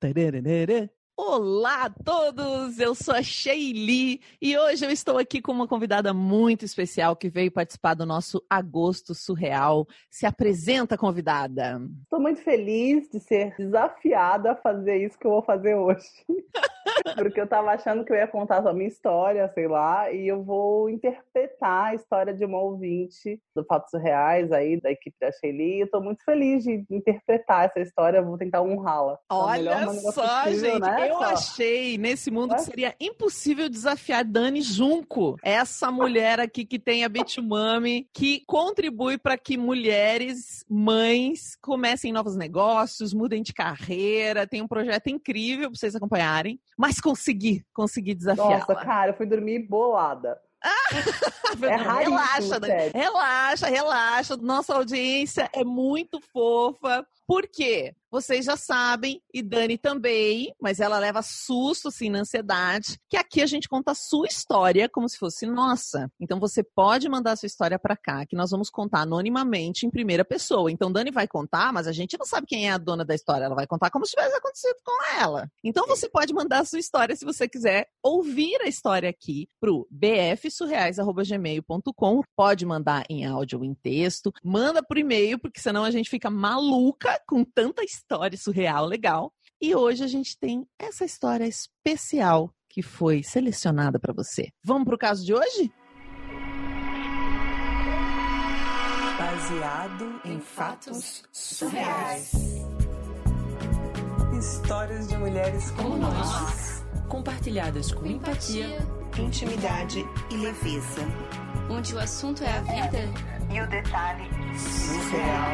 [0.00, 5.66] テレレレレ Olá a todos, eu sou a Sheili e hoje eu estou aqui com uma
[5.66, 9.86] convidada muito especial que veio participar do nosso Agosto Surreal.
[10.10, 11.80] Se apresenta, convidada.
[12.02, 16.06] Estou muito feliz de ser desafiada a fazer isso que eu vou fazer hoje.
[17.16, 20.42] Porque eu estava achando que eu ia contar a minha história, sei lá, e eu
[20.42, 25.80] vou interpretar a história de uma ouvinte do Fatos Surreais aí, da equipe da Sheili.
[25.80, 29.18] Eu tô muito feliz de interpretar essa história, eu vou tentar honrá-la.
[29.30, 31.05] Olha só, possível, gente, né?
[31.06, 37.04] Eu achei nesse mundo que seria impossível desafiar Dani Junco, essa mulher aqui que tem
[37.04, 44.62] a Bitumami, que contribui para que mulheres, mães, comecem novos negócios, mudem de carreira, tem
[44.62, 48.60] um projeto incrível para vocês acompanharem, mas consegui, consegui desafiar.
[48.60, 50.38] Nossa, cara, eu fui dormir bolada.
[51.62, 52.58] é relaxa,
[52.92, 54.36] relaxa, relaxa.
[54.36, 57.06] Nossa audiência é muito fofa.
[57.26, 57.94] Por quê?
[58.08, 63.42] Vocês já sabem, e Dani também, mas ela leva susto, assim, na ansiedade, que aqui
[63.42, 66.08] a gente conta a sua história como se fosse nossa.
[66.20, 69.90] Então você pode mandar a sua história para cá, que nós vamos contar anonimamente em
[69.90, 70.70] primeira pessoa.
[70.70, 73.44] Então Dani vai contar, mas a gente não sabe quem é a dona da história.
[73.44, 75.50] Ela vai contar como se tivesse acontecido com ela.
[75.64, 79.86] Então você pode mandar a sua história se você quiser ouvir a história aqui pro
[79.90, 82.22] bfsurreais.gmail.com.
[82.36, 84.32] Pode mandar em áudio ou em texto.
[84.44, 89.32] Manda por e-mail, porque senão a gente fica maluca com tanta história surreal legal.
[89.60, 94.50] E hoje a gente tem essa história especial que foi selecionada para você.
[94.62, 95.72] Vamos para o caso de hoje?
[99.18, 102.32] Baseado em fatos surreais.
[104.38, 108.78] Histórias de mulheres como nós, compartilhadas com empatia,
[109.18, 111.00] intimidade e leveza.
[111.70, 112.98] Onde o assunto é a vida
[113.50, 115.52] e o detalhe surreal.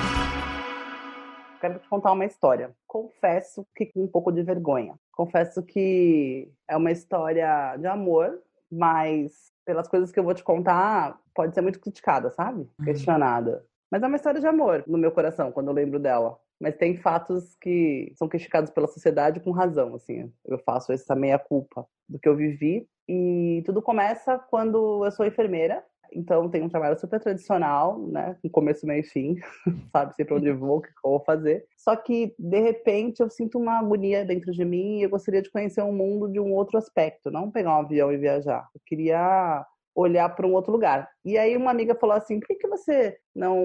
[1.64, 2.76] Quero te contar uma história.
[2.86, 4.96] Confesso que com um pouco de vergonha.
[5.10, 8.38] Confesso que é uma história de amor,
[8.70, 12.68] mas pelas coisas que eu vou te contar, pode ser muito criticada, sabe?
[12.78, 12.84] Uhum.
[12.84, 13.64] Questionada.
[13.90, 16.38] Mas é uma história de amor no meu coração quando eu lembro dela.
[16.60, 20.30] Mas tem fatos que são criticados pela sociedade com razão, assim.
[20.44, 25.24] Eu faço essa meia culpa do que eu vivi e tudo começa quando eu sou
[25.24, 25.82] enfermeira
[26.12, 28.36] então tem um trabalho super tradicional, né?
[28.42, 29.36] Com começo, meio e fim,
[29.92, 30.14] sabe?
[30.14, 31.66] Sempre onde vou, o que eu vou fazer.
[31.76, 35.50] Só que, de repente, eu sinto uma agonia dentro de mim e eu gostaria de
[35.50, 38.68] conhecer um mundo de um outro aspecto, não pegar um avião e viajar.
[38.74, 41.08] Eu queria olhar para um outro lugar.
[41.24, 43.62] E aí uma amiga falou assim: por que, que você não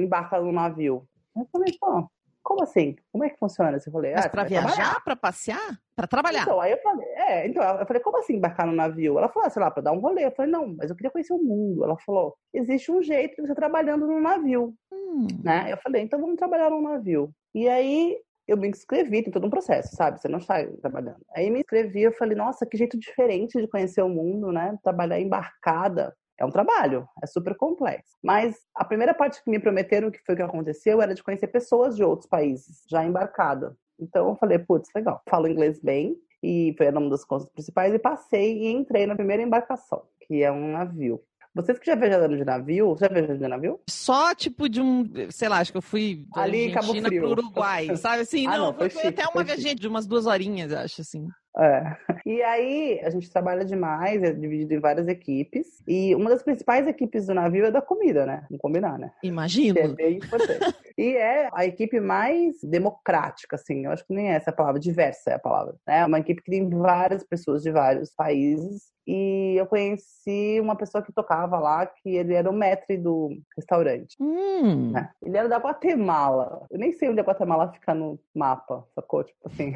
[0.00, 1.06] embarca no navio?
[1.36, 2.08] Eu falei, pô,
[2.42, 2.96] como assim?
[3.10, 3.78] Como é que funciona?
[3.78, 6.42] Você falei, Mas ah, para viajar, para passear, para trabalhar.
[6.42, 9.18] Então, aí eu falei, é, então eu falei, como assim embarcar no navio?
[9.18, 10.26] Ela falou, ah, sei lá, para dar um rolê.
[10.26, 11.84] Eu falei, não, mas eu queria conhecer o mundo.
[11.84, 15.26] Ela falou, existe um jeito de você trabalhando no navio, hum.
[15.42, 15.72] né?
[15.72, 17.32] Eu falei, então vamos trabalhar no navio.
[17.54, 20.20] E aí eu me inscrevi, tem todo um processo, sabe?
[20.20, 21.20] Você não sai trabalhando.
[21.34, 24.76] Aí me inscrevi, eu falei, nossa, que jeito diferente de conhecer o mundo, né?
[24.82, 28.16] Trabalhar embarcada é um trabalho, é super complexo.
[28.22, 31.46] Mas a primeira parte que me prometeram, que foi o que aconteceu, era de conhecer
[31.46, 33.76] pessoas de outros países, já embarcada.
[33.98, 35.22] Então eu falei, putz, legal.
[35.30, 39.42] Falo inglês bem, e foi nome das coisas principais, e passei e entrei na primeira
[39.42, 41.22] embarcação, que é um navio.
[41.54, 43.80] Vocês que já viajaram de navio, já viajaram de navio?
[43.88, 47.20] Só tipo de um, sei lá, acho que eu fui ali em Cabo Frio.
[47.20, 48.46] pro Uruguai, sabe assim?
[48.48, 51.28] ah, não, não, foi, foi até uma viagem de umas duas horinhas, acho assim.
[51.56, 51.96] É.
[52.24, 55.82] E aí, a gente trabalha demais, é dividido em várias equipes.
[55.86, 58.44] E uma das principais equipes do navio é da comida, né?
[58.48, 59.12] Vamos combinar, né?
[59.22, 59.74] Imagino.
[59.74, 60.74] Que é bem importante.
[60.96, 63.84] e é a equipe mais democrática, assim.
[63.84, 65.74] Eu acho que nem essa é a palavra, diversa é a palavra.
[65.86, 71.02] É uma equipe que tem várias pessoas de vários países e eu conheci uma pessoa
[71.02, 74.16] que tocava lá, que ele era o maître do restaurante.
[74.20, 74.92] Hum.
[74.92, 75.10] Né?
[75.20, 76.66] Ele era da Guatemala.
[76.70, 79.24] Eu nem sei onde a Guatemala fica no mapa, sacou?
[79.24, 79.74] Tipo assim.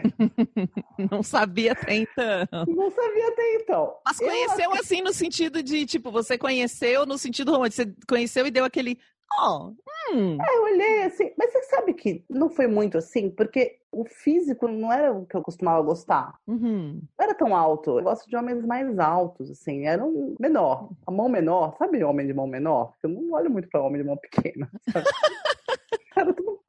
[1.11, 2.47] Não sabia até então.
[2.69, 3.97] Não sabia até então.
[4.05, 4.75] Mas conheceu eu...
[4.75, 7.83] assim no sentido de, tipo, você conheceu no sentido romântico.
[7.83, 8.99] Você conheceu e deu aquele
[9.39, 9.73] Oh,
[10.13, 10.39] hum.
[10.41, 14.69] É, eu olhei assim, mas você sabe que não foi muito assim, porque o físico
[14.69, 16.35] não era o que eu costumava gostar.
[16.47, 17.01] Uhum.
[17.19, 17.99] Não era tão alto.
[17.99, 19.87] Eu gosto de homens mais altos, assim.
[19.87, 20.91] Era um menor.
[21.07, 21.75] A mão menor.
[21.79, 22.93] Sabe homem de mão menor?
[23.03, 24.71] Eu não olho muito pra homem de mão pequena.
[24.85, 25.05] tudo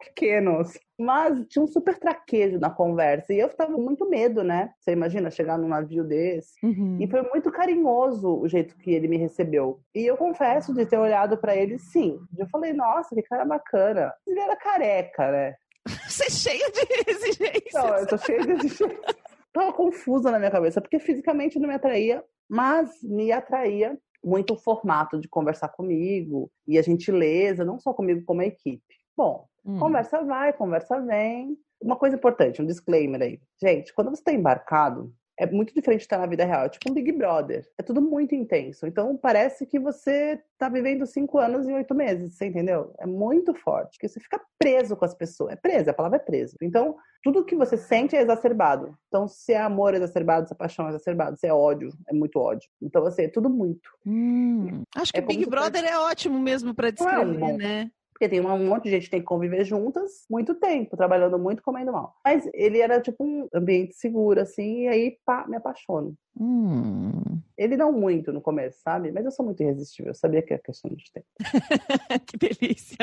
[0.08, 0.78] pequenos.
[1.00, 3.34] Mas tinha um super traquejo na conversa.
[3.34, 4.72] E eu tava com muito medo, né?
[4.80, 6.54] Você imagina chegar num navio desse.
[6.64, 6.98] Uhum.
[7.00, 9.80] E foi muito carinhoso o jeito que ele me recebeu.
[9.94, 12.20] E eu confesso de ter olhado para ele, sim.
[12.38, 14.14] Eu falei, nossa, que cara bacana.
[14.26, 15.56] Ele era careca, né?
[16.08, 16.82] Você é cheia de
[17.12, 17.74] exigências.
[17.74, 19.16] Não, eu tô cheia de exigências.
[19.54, 24.58] Tava confusa na minha cabeça, porque fisicamente não me atraía, mas me atraía muito o
[24.58, 28.84] formato de conversar comigo e a gentileza, não só comigo, como a equipe.
[29.16, 29.80] Bom, hum.
[29.80, 31.58] conversa vai, conversa vem.
[31.80, 33.40] Uma coisa importante, um disclaimer aí.
[33.62, 36.66] Gente, quando você está embarcado, é muito diferente de estar na vida real.
[36.66, 37.70] É tipo um Big Brother.
[37.78, 38.88] É tudo muito intenso.
[38.88, 42.92] Então parece que você tá vivendo cinco anos em oito meses, você entendeu?
[43.00, 44.00] É muito forte.
[44.00, 45.54] Que você fica preso com as pessoas.
[45.54, 46.56] É preso, a palavra é preso.
[46.60, 48.98] Então, tudo que você sente é exacerbado.
[49.08, 52.14] Então, se é amor é exacerbado, se é paixão é exacerbado, se é ódio, é
[52.14, 52.68] muito ódio.
[52.82, 53.90] Então, assim, é tudo muito.
[54.06, 57.92] Hum, acho que é Big Brother é ótimo mesmo para descrever, é né?
[58.18, 61.62] Porque tem um monte de gente que tem que conviver juntas muito tempo, trabalhando muito,
[61.62, 62.16] comendo mal.
[62.26, 66.16] Mas ele era tipo um ambiente seguro, assim, e aí pá, me apaixono.
[66.40, 67.40] Hum.
[67.58, 69.12] Ele não muito no começo, sabe?
[69.12, 70.12] Mas eu sou muito irresistível.
[70.12, 71.26] Eu sabia que é questão de tempo.
[72.28, 72.98] que delícia.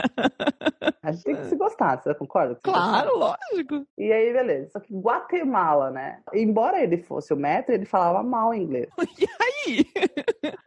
[1.03, 2.59] A gente tem que se gostar, você concorda?
[2.63, 3.87] Claro, lógico.
[3.99, 4.71] E aí, beleza.
[4.71, 6.21] Só que Guatemala, né?
[6.33, 8.89] Embora ele fosse o metro, ele falava mal inglês.
[9.17, 9.87] E aí?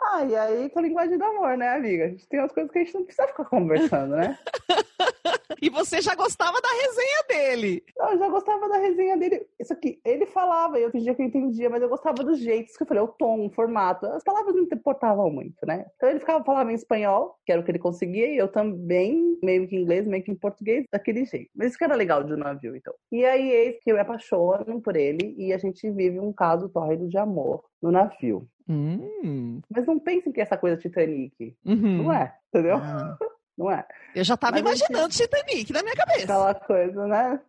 [0.02, 2.06] Ah, e aí com a linguagem do amor, né, amiga?
[2.06, 4.38] A gente tem umas coisas que a gente não precisa ficar conversando, né?
[5.62, 7.84] e você já gostava da resenha dele.
[7.98, 9.48] Não, eu já gostava da resenha dele.
[9.60, 12.84] Isso aqui, ele falava, eu fingia que eu entendia, mas eu gostava dos jeitos que
[12.84, 13.77] eu falei, o tom, o formato.
[13.78, 15.86] As palavras não importavam muito, né?
[15.96, 19.38] Então ele ficava falando em espanhol, que era o que ele conseguia, e eu também,
[19.44, 21.50] meio que em inglês, meio que em português, daquele jeito.
[21.56, 22.94] Mas isso que era legal de um navio, então.
[23.12, 26.70] E aí, eis que eu me apaixono por ele, e a gente vive um caso
[26.70, 28.48] tórrido de amor no navio.
[28.70, 29.62] Hum.
[29.70, 31.56] Mas não pensem que é essa coisa Titanic.
[31.66, 32.04] Uhum.
[32.04, 32.78] Não é, entendeu?
[32.78, 33.18] Ah.
[33.58, 33.84] Não é.
[34.14, 35.24] Eu já tava Mas imaginando gente...
[35.24, 36.24] Titanic na minha cabeça.
[36.26, 37.42] Aquela coisa, né?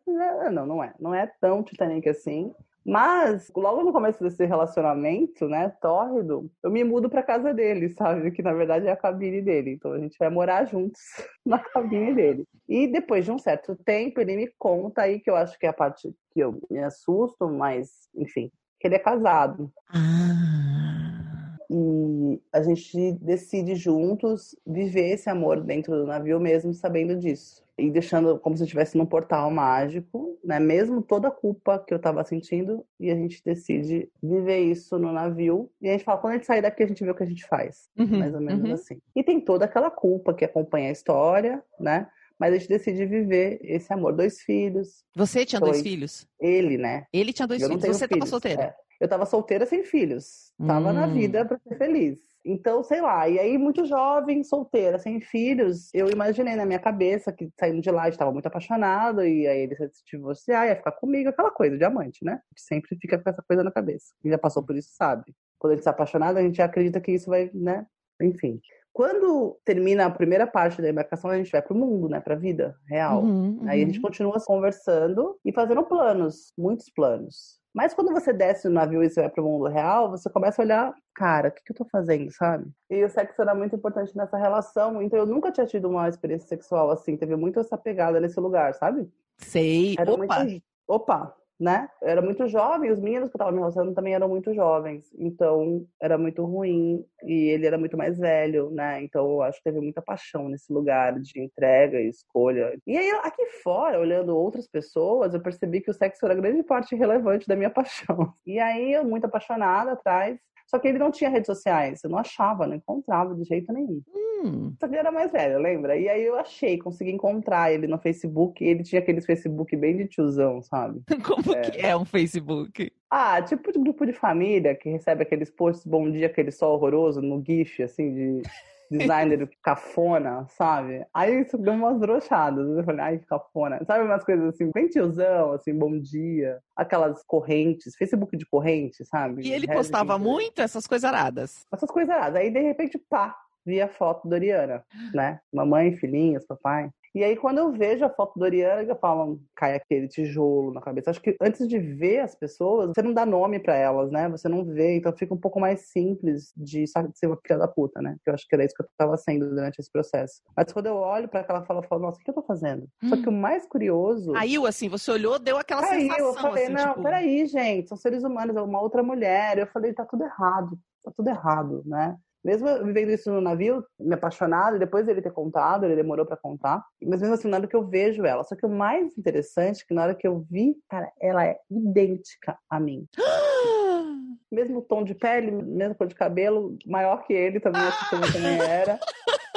[0.51, 0.95] Não, não é.
[0.99, 2.51] Não é tão Titanic assim.
[2.89, 8.31] Mas, logo no começo desse relacionamento, né, tórrido, eu me mudo pra casa dele, sabe?
[8.31, 9.73] Que na verdade é a cabine dele.
[9.73, 10.99] Então a gente vai morar juntos
[11.45, 12.45] na cabine dele.
[12.67, 15.69] E depois de um certo tempo, ele me conta aí, que eu acho que é
[15.69, 18.51] a parte que eu me assusto, mas, enfim,
[18.81, 19.71] que ele é casado.
[19.93, 21.59] Ah.
[21.71, 27.68] E a gente decide juntos viver esse amor dentro do navio mesmo sabendo disso.
[27.79, 30.59] E deixando como se estivesse num portal mágico, né?
[30.59, 35.13] Mesmo toda a culpa que eu tava sentindo, e a gente decide viver isso no
[35.13, 35.71] navio.
[35.81, 37.27] E a gente fala, quando a gente sair daqui, a gente vê o que a
[37.27, 37.89] gente faz.
[37.99, 38.75] Uhum, mais ou menos uhum.
[38.75, 38.99] assim.
[39.15, 42.09] E tem toda aquela culpa que acompanha a história, né?
[42.39, 44.15] Mas a gente decide viver esse amor.
[44.15, 45.05] Dois filhos.
[45.15, 46.27] Você tinha dois, dois filhos?
[46.41, 47.07] Ele, né?
[47.13, 47.85] Ele tinha dois eu filhos.
[47.85, 48.63] Você estava solteira?
[48.63, 48.75] É.
[49.01, 50.53] Eu estava solteira sem filhos.
[50.65, 50.93] Tava hum.
[50.93, 52.19] na vida para ser feliz.
[52.51, 57.31] Então, sei lá, e aí muito jovem, solteira, sem filhos, eu imaginei na minha cabeça
[57.31, 61.29] que saindo de lá estava muito apaixonado e aí ele se divorciar, ia ficar comigo,
[61.29, 62.41] aquela coisa de amante, né?
[62.55, 64.15] Que sempre fica com essa coisa na cabeça.
[64.23, 65.35] Quem já passou por isso sabe.
[65.59, 67.87] Quando a gente está apaixonado, a gente acredita que isso vai, né?
[68.23, 68.61] Enfim.
[68.95, 72.19] Quando termina a primeira parte da embarcação, a gente vai para o mundo, né?
[72.19, 73.23] Para a vida real.
[73.23, 73.69] Uhum, uhum.
[73.69, 77.58] Aí a gente continua conversando e fazendo planos, muitos planos.
[77.75, 80.65] Mas quando você desce no navio e você vai pro mundo real, você começa a
[80.65, 82.71] olhar, cara, o que, que eu tô fazendo, sabe?
[82.91, 86.49] E o sexo era muito importante nessa relação, então eu nunca tinha tido uma experiência
[86.49, 89.09] sexual assim, teve muito essa pegada nesse lugar, sabe?
[89.39, 89.95] Sei.
[89.99, 90.45] Era Opa!
[90.45, 90.65] Muito...
[90.87, 91.37] Opa!
[91.59, 91.89] Né?
[92.01, 95.13] Eu era muito jovem, os meninos que eu tava me relacionando também eram muito jovens,
[95.19, 99.03] então era muito ruim e ele era muito mais velho, né?
[99.03, 102.79] Então eu acho que teve muita paixão nesse lugar de entrega e escolha.
[102.87, 106.95] E aí aqui fora, olhando outras pessoas, eu percebi que o sexo era grande parte
[106.95, 108.33] relevante da minha paixão.
[108.47, 112.19] E aí eu muito apaixonada atrás só que ele não tinha redes sociais, eu não
[112.19, 114.03] achava, não encontrava de jeito nenhum.
[114.15, 114.75] Hum.
[114.79, 115.97] Só que ele era mais velho, lembra?
[115.97, 118.63] E aí eu achei, consegui encontrar ele no Facebook.
[118.63, 121.01] Ele tinha aqueles Facebook bem de tiozão, sabe?
[121.27, 121.63] Como é.
[121.63, 122.93] que é um Facebook?
[123.11, 127.23] Ah, tipo de grupo de família que recebe aqueles posts bom dia, aquele sol horroroso
[127.23, 128.43] no GIF, assim, de
[128.91, 131.05] designer cafona, sabe?
[131.13, 132.67] Aí isso deu umas brochadas.
[132.77, 133.85] Eu falei, ai, que cafona.
[133.85, 136.59] Sabe umas coisas assim, bem tiozão, assim, bom dia.
[136.77, 139.47] Aquelas correntes, Facebook de corrente, sabe?
[139.47, 141.67] E ele postava muito essas coisas aradas.
[141.73, 142.41] Essas coisas aradas.
[142.41, 145.41] Aí, de repente, pá, vi a foto da Oriana, né?
[145.53, 146.91] Mamãe, filhinhas, papai.
[147.15, 150.81] E aí, quando eu vejo a foto da Oriana, eu falo, cai aquele tijolo na
[150.81, 151.11] cabeça.
[151.11, 154.29] Acho que antes de ver as pessoas, você não dá nome para elas, né?
[154.29, 158.01] Você não vê, então fica um pouco mais simples de ser uma filha da puta,
[158.01, 158.17] né?
[158.23, 160.43] Que eu acho que era isso que eu tava sendo durante esse processo.
[160.57, 162.89] Mas quando eu olho para aquela fala, eu falo, nossa, o que eu tô fazendo?
[163.03, 163.09] Hum.
[163.09, 164.33] Só que o mais curioso.
[164.33, 166.27] Caiu assim, você olhou, deu aquela Caiu, sensação.
[166.27, 167.03] Eu falei, assim, não, tipo...
[167.03, 169.59] peraí, gente, são seres humanos, é uma outra mulher.
[169.59, 172.17] Eu falei, tá tudo errado, tá tudo errado, né?
[172.49, 176.35] Mesmo vivendo isso no navio, me apaixonado, e depois dele ter contado, ele demorou para
[176.35, 176.83] contar.
[177.03, 178.43] Mas mesmo assim, na hora que eu vejo ela.
[178.43, 181.59] Só que o mais interessante é que na hora que eu vi, cara, ela é
[181.71, 183.07] idêntica a mim.
[184.51, 188.59] mesmo tom de pele, mesmo cor de cabelo, maior que ele também, que ele também
[188.63, 188.99] era.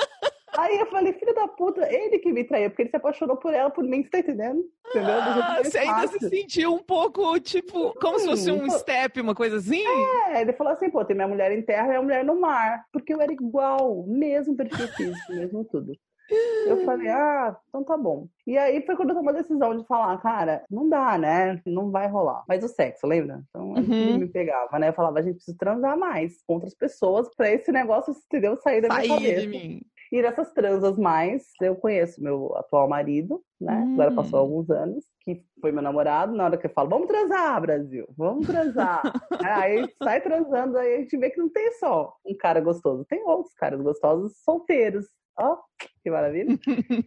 [0.62, 3.52] Aí eu falei, filho da puta, ele que me traiu, porque ele se apaixonou por
[3.52, 4.64] ela, por mim, você tá entendendo?
[4.90, 5.16] Entendeu?
[5.16, 9.58] Ah, você ainda se sentiu um pouco, tipo, como se fosse um step, uma coisa
[9.58, 9.84] assim?
[10.30, 12.86] É, ele falou assim, pô, tem minha mulher em terra e minha mulher no mar.
[12.94, 15.94] Porque eu era igual, mesmo perfil físico, mesmo tudo.
[16.68, 18.28] Eu falei, ah, então tá bom.
[18.46, 21.60] E aí foi quando eu tomei a decisão de falar, cara, não dá, né?
[21.66, 22.44] Não vai rolar.
[22.48, 23.42] Mas o sexo, lembra?
[23.50, 23.94] Então uhum.
[23.94, 24.90] ele me pegava, né?
[24.90, 28.56] Eu falava, a gente precisa transar mais com outras pessoas pra esse negócio, entendeu?
[28.58, 29.42] Sair da minha Sair cabeça.
[29.42, 29.82] de mim.
[30.12, 33.74] E nessas transas mais, eu conheço meu atual marido, né?
[33.74, 33.94] Hum.
[33.94, 34.42] Agora passou hum.
[34.42, 36.36] alguns anos, que foi meu namorado.
[36.36, 39.02] Na hora que eu falo, vamos transar, Brasil, vamos transar.
[39.40, 43.24] aí sai transando, aí a gente vê que não tem só um cara gostoso, tem
[43.24, 45.06] outros caras gostosos solteiros,
[45.42, 45.58] Ó, oh,
[46.04, 46.58] que maravilha.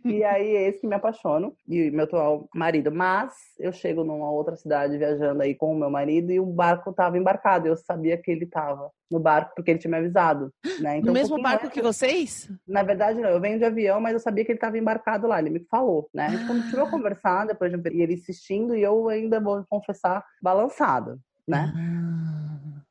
[0.04, 2.90] e aí é esse que me apaixono, e meu atual marido.
[2.92, 6.92] Mas eu chego numa outra cidade viajando aí com o meu marido e o barco
[6.92, 7.68] tava embarcado.
[7.68, 10.52] Eu sabia que ele tava no barco porque ele tinha me avisado.
[10.80, 10.98] Né?
[10.98, 12.50] Então, no mesmo um barco antes, que vocês?
[12.66, 13.30] Na verdade, não.
[13.30, 15.38] Eu venho de avião, mas eu sabia que ele tava embarcado lá.
[15.38, 16.26] Ele me falou, né?
[16.26, 21.18] A gente continuou a conversar depois de ele insistindo e eu ainda vou confessar balançada,
[21.46, 21.72] né?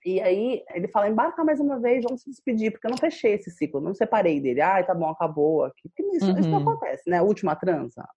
[0.05, 0.09] Ah.
[0.09, 3.33] E aí ele fala: embarca mais uma vez, vamos se despedir, porque eu não fechei
[3.33, 4.61] esse ciclo, não separei dele.
[4.61, 5.89] Ai, tá bom, acabou aqui.
[5.89, 6.39] Porque isso, uhum.
[6.39, 6.69] isso não uhum.
[6.69, 7.21] acontece, né?
[7.21, 8.07] Última transa.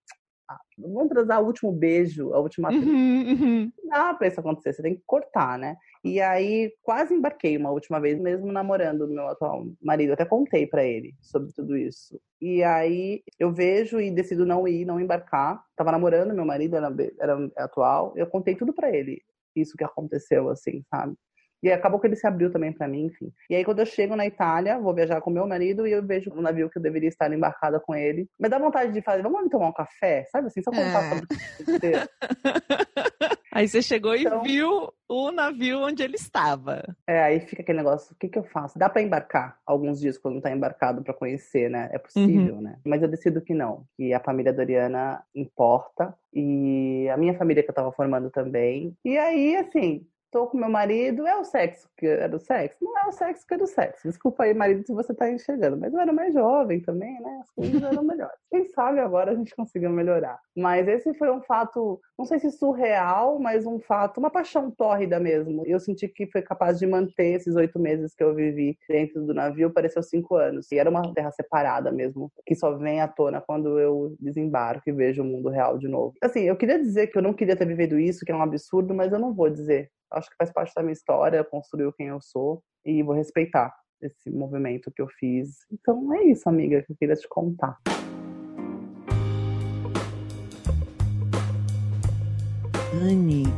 [0.49, 2.87] Ah, vamos transar o último beijo, a última transa.
[2.87, 3.71] Uhum, uhum.
[3.83, 5.75] Não dá pra isso acontecer, você tem que cortar, né?
[6.05, 10.13] E aí quase embarquei uma última vez, mesmo namorando o meu atual marido.
[10.13, 12.17] Até contei para ele sobre tudo isso.
[12.39, 15.61] E aí eu vejo e decido não ir, não embarcar.
[15.75, 18.13] Tava namorando meu marido, era, era atual.
[18.15, 19.21] Eu contei tudo para ele,
[19.53, 21.13] isso que aconteceu, assim, sabe?
[21.61, 23.31] E acabou que ele se abriu também para mim, enfim.
[23.49, 26.31] E aí, quando eu chego na Itália, vou viajar com meu marido e eu vejo
[26.31, 28.29] um navio que eu deveria estar embarcada com ele.
[28.39, 30.25] Me dá vontade de fazer, vamos ali tomar um café?
[30.31, 31.09] Sabe assim, só contar é.
[31.09, 31.27] sobre
[33.57, 36.95] Aí você chegou então, e viu o navio onde ele estava.
[37.07, 38.77] É, aí fica aquele negócio, o que, que eu faço?
[38.77, 41.89] Dá para embarcar alguns dias quando tá embarcado para conhecer, né?
[41.91, 42.61] É possível, uhum.
[42.61, 42.77] né?
[42.85, 47.69] Mas eu decido que não, que a família Doriana importa e a minha família que
[47.71, 48.95] eu tava formando também.
[49.03, 52.77] E aí, assim, tô com meu marido, é o sexo que era o sexo?
[52.81, 54.07] Não é o sexo que era o sexo.
[54.07, 55.77] Desculpa aí, marido, se você tá enxergando.
[55.77, 57.39] Mas eu era mais jovem também, né?
[57.41, 58.35] As coisas eram melhores.
[58.49, 60.39] Quem sabe agora a gente consiga melhorar.
[60.55, 65.19] Mas esse foi um fato, não sei se surreal, mas um fato, uma paixão tórrida
[65.19, 65.63] mesmo.
[65.65, 69.33] Eu senti que foi capaz de manter esses oito meses que eu vivi dentro do
[69.33, 70.71] navio, pareceu cinco anos.
[70.71, 74.91] E era uma terra separada mesmo, que só vem à tona quando eu desembarco e
[74.91, 76.13] vejo o mundo real de novo.
[76.21, 78.93] Assim, eu queria dizer que eu não queria ter vivido isso, que é um absurdo,
[78.93, 82.19] mas eu não vou dizer acho que faz parte da minha história, construiu quem eu
[82.21, 85.65] sou e vou respeitar esse movimento que eu fiz.
[85.71, 87.77] Então é isso, amiga, que eu queria te contar.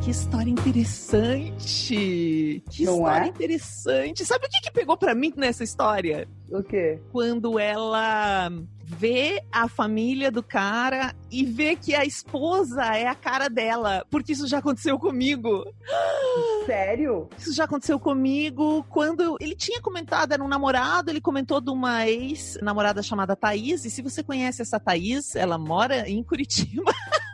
[0.03, 2.63] Que história interessante!
[2.69, 3.27] Que Não história é?
[3.27, 4.25] interessante!
[4.25, 6.27] Sabe o que, que pegou para mim nessa história?
[6.51, 7.00] O quê?
[7.12, 8.51] Quando ela
[8.84, 14.03] vê a família do cara e vê que a esposa é a cara dela.
[14.10, 15.63] Porque isso já aconteceu comigo.
[16.65, 17.29] Sério?
[17.38, 22.08] Isso já aconteceu comigo quando ele tinha comentado, era um namorado, ele comentou de uma
[22.08, 23.86] ex-namorada chamada Thaís.
[23.86, 26.91] E se você conhece essa Thaís, ela mora em Curitiba.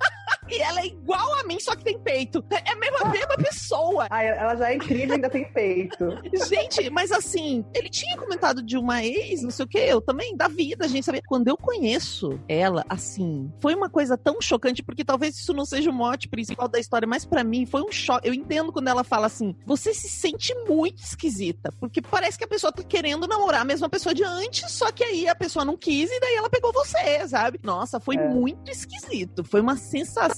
[0.49, 2.43] E ela é igual a mim, só que tem peito.
[2.49, 4.07] É a mesma, a mesma pessoa.
[4.15, 6.05] Ah, ela já é incrível e ainda tem peito.
[6.47, 10.37] Gente, mas assim, ele tinha comentado de uma ex, não sei o que, eu também,
[10.37, 11.21] da vida, a gente sabia.
[11.27, 15.89] Quando eu conheço ela, assim, foi uma coisa tão chocante, porque talvez isso não seja
[15.89, 18.27] o mote principal da história, mas para mim foi um choque.
[18.27, 22.47] Eu entendo quando ela fala assim, você se sente muito esquisita, porque parece que a
[22.47, 25.75] pessoa tá querendo namorar a mesma pessoa de antes, só que aí a pessoa não
[25.75, 27.59] quis e daí ela pegou você, sabe?
[27.63, 28.29] Nossa, foi é.
[28.29, 29.43] muito esquisito.
[29.43, 30.35] Foi uma sensação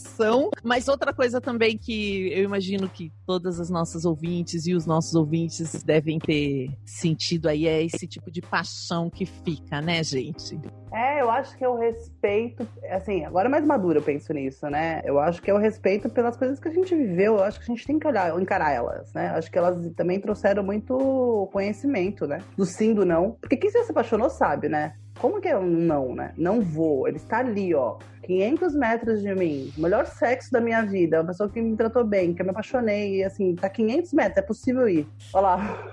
[0.63, 5.15] mas outra coisa também que eu imagino que todas as nossas ouvintes e os nossos
[5.15, 10.59] ouvintes devem ter sentido aí é esse tipo de paixão que fica, né, gente?
[10.93, 14.69] É, eu acho que é o respeito, assim, agora é mais maduro eu penso nisso,
[14.69, 15.01] né?
[15.05, 17.71] Eu acho que é o respeito pelas coisas que a gente viveu, eu acho que
[17.71, 19.29] a gente tem que olhar, encarar elas, né?
[19.29, 22.41] Acho que elas também trouxeram muito conhecimento, né?
[22.55, 23.31] Do sim, do não.
[23.41, 24.95] Porque quem se apaixonou sabe, né?
[25.19, 26.33] Como que é um não, né?
[26.37, 27.07] Não vou.
[27.07, 27.97] Ele está ali, ó.
[28.23, 29.71] 500 metros de mim.
[29.77, 31.21] O melhor sexo da minha vida.
[31.21, 33.17] Uma pessoa que me tratou bem, que eu me apaixonei.
[33.17, 34.37] E assim, tá 500 metros.
[34.37, 35.07] É possível ir.
[35.33, 35.91] Olha lá.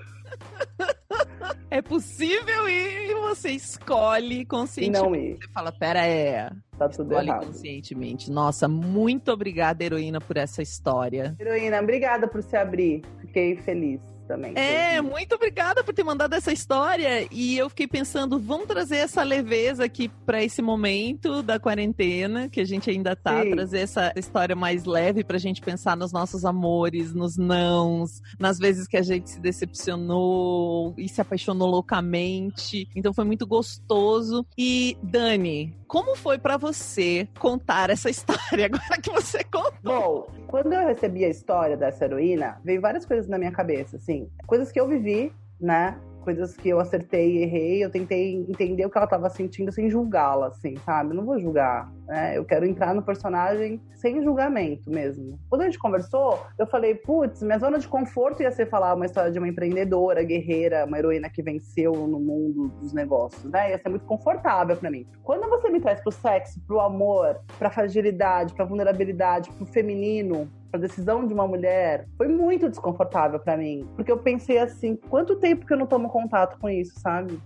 [1.71, 5.03] É possível ir e você escolhe conscientemente.
[5.03, 5.37] Não ir.
[5.37, 6.51] Você fala, pera, é.
[6.79, 7.47] Tá tudo escolhe errado.
[7.47, 8.31] conscientemente.
[8.31, 11.35] Nossa, muito obrigada, heroína, por essa história.
[11.39, 13.03] Heroína, obrigada por se abrir.
[13.21, 14.55] Fiquei feliz também.
[14.57, 17.27] É, muito obrigada por ter mandado essa história.
[17.31, 22.61] E eu fiquei pensando, vamos trazer essa leveza aqui para esse momento da quarentena, que
[22.61, 23.51] a gente ainda tá, Sim.
[23.51, 28.87] trazer essa história mais leve pra gente pensar nos nossos amores, nos nãos, nas vezes
[28.87, 32.89] que a gente se decepcionou e se apaixonou loucamente.
[32.95, 34.47] Então foi muito gostoso.
[34.57, 39.73] E Dani, como foi para você contar essa história agora que você contou?
[39.85, 44.29] Bom, quando eu recebi a história dessa heroína, veio várias coisas na minha cabeça, assim,
[44.45, 45.97] coisas que eu vivi, né?
[46.25, 49.91] Coisas que eu acertei e errei, eu tentei entender o que ela tava sentindo sem
[49.91, 51.11] julgá-la, assim, sabe?
[51.11, 52.37] Eu não vou julgar, né?
[52.37, 55.39] Eu quero entrar no personagem sem julgamento mesmo.
[55.49, 59.07] Quando a gente conversou, eu falei, putz, minha zona de conforto ia ser falar uma
[59.07, 63.71] história de uma empreendedora, guerreira, uma heroína que venceu no mundo dos negócios, né?
[63.71, 65.07] Ia ser muito confortável para mim.
[65.23, 70.79] Quando você me traz pro sexo, pro amor, pra fragilidade, pra vulnerabilidade, pro feminino, a
[70.79, 73.89] decisão de uma mulher foi muito desconfortável para mim.
[73.95, 77.39] Porque eu pensei assim, quanto tempo que eu não tomo contato com isso, sabe?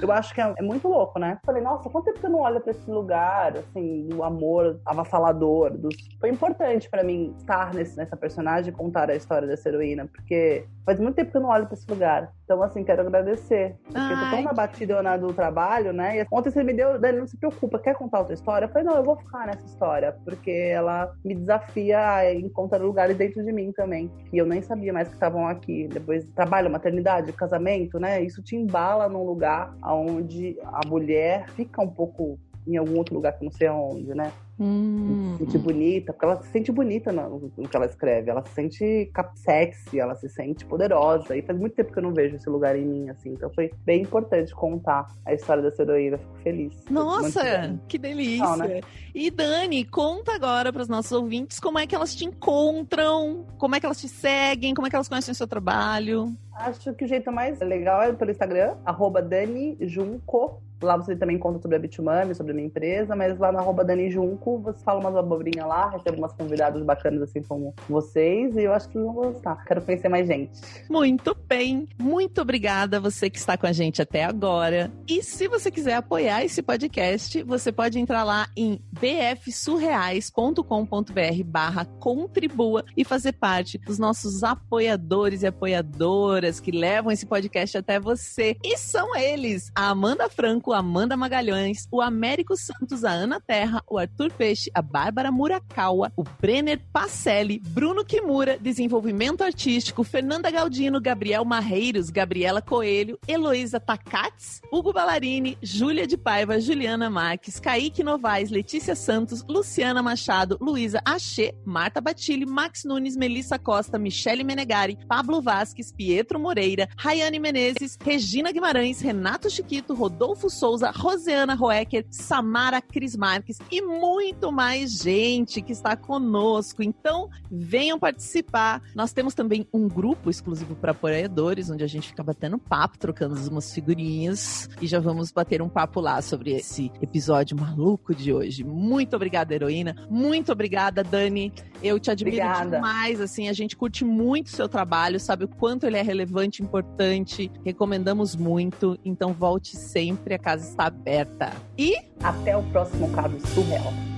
[0.00, 1.38] Eu acho que é, é, muito louco, né?
[1.44, 5.76] Falei, nossa, quanto tempo que eu não olho pra esse lugar, assim, do amor avassalador.
[5.76, 5.94] Dos...
[6.20, 10.64] Foi importante para mim estar nesse, nessa personagem e contar a história dessa heroína, porque
[10.84, 12.32] faz muito tempo que eu não olho pra esse lugar.
[12.44, 13.76] Então, assim, quero agradecer.
[13.84, 16.22] Porque Ai, eu tô tão na batida do trabalho, né?
[16.22, 18.64] E ontem você me deu, Dani, não se preocupa, quer contar outra história?
[18.64, 23.16] Eu falei, não, eu vou ficar nessa história, porque ela me desafia a encontrar lugares
[23.16, 25.88] dentro de mim também, que eu nem sabia mais que estavam aqui.
[25.88, 28.22] Depois, trabalho, maternidade, casamento, né?
[28.22, 33.14] Isso te embala num lugar lugar onde a mulher fica um pouco em algum outro
[33.14, 34.32] lugar que não sei aonde, né?
[34.60, 35.34] Hum.
[35.38, 38.30] Se sente bonita, porque ela se sente bonita no, no, que ela escreve.
[38.30, 41.36] Ela se sente sexy, ela se sente poderosa.
[41.36, 43.30] E faz muito tempo que eu não vejo esse lugar em mim, assim.
[43.30, 46.18] Então foi bem importante contar a história dessa heroína.
[46.18, 46.84] Fico feliz.
[46.90, 48.44] Nossa, que delícia!
[48.44, 48.80] Não, né?
[49.14, 53.74] E Dani, conta agora para os nossos ouvintes como é que elas te encontram, como
[53.74, 56.34] é que elas te seguem, como é que elas conhecem o seu trabalho.
[56.54, 60.60] Acho que o jeito mais legal é pelo Instagram, arroba Dani Junco.
[60.82, 63.84] Lá você também conta sobre a Bitumami, sobre a minha empresa, mas lá no arroba
[63.84, 68.62] Dani Junco você fala umas abobrinhas lá, recebe umas convidadas bacanas assim como vocês, e
[68.62, 69.62] eu acho que vão gostar.
[69.66, 70.58] Quero conhecer mais gente.
[70.88, 71.86] Muito bem.
[71.98, 74.90] Muito obrigada a você que está com a gente até agora.
[75.06, 82.84] E se você quiser apoiar esse podcast, você pode entrar lá em bfsurreais.com.br barra contribua
[82.96, 88.56] e fazer parte dos nossos apoiadores e apoiadoras que levam esse podcast até você.
[88.64, 93.82] E são eles, a Amanda Franco, a Amanda Magalhães, o Américo Santos, a Ana Terra,
[93.88, 101.00] o Arthur Peixe, a Bárbara Murakawa, o Brenner Pacelli, Bruno Kimura, Desenvolvimento Artístico, Fernanda Galdino,
[101.00, 108.48] Gabriel Marreiros, Gabriela Coelho, Heloísa Takats, Hugo Ballarini, Júlia de Paiva, Juliana Marques, Kaique Novaes,
[108.48, 115.42] Letícia Santos, Luciana Machado, Luísa Axê, Marta Batilli, Max Nunes, Melissa Costa, Michele Menegari, Pablo
[115.42, 123.16] Vasques, Pietro Moreira, Rayane Menezes, Regina Guimarães, Renato Chiquito, Rodolfo Souza, Roseana Roecker, Samara Cris
[123.16, 126.82] Marques e muito mais gente que está conosco.
[126.82, 128.82] Então, venham participar.
[128.94, 133.34] Nós temos também um grupo exclusivo para apoiadores, onde a gente fica batendo papo, trocando
[133.48, 138.64] umas figurinhas e já vamos bater um papo lá sobre esse episódio maluco de hoje.
[138.64, 139.94] Muito obrigada, heroína.
[140.10, 141.52] Muito obrigada, Dani.
[141.82, 142.76] Eu te admiro obrigada.
[142.76, 146.62] demais, assim, a gente curte muito o seu trabalho, sabe o quanto ele é relevante,
[146.62, 147.50] importante.
[147.64, 151.52] Recomendamos muito, então volte sempre, a casa está aberta.
[151.76, 154.17] E até o próximo caso surreal.